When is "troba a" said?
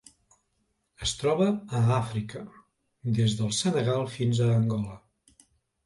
1.19-1.83